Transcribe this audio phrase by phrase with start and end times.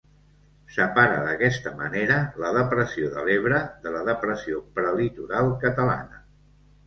[0.75, 6.19] Separa d'aquesta manera la Depressió de l'Ebre de la Depressió Prelitoral Catalana.